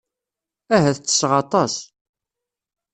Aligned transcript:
Ahat 0.75 0.97
ttesseɣ 1.01 1.31
aṭas. 1.41 1.73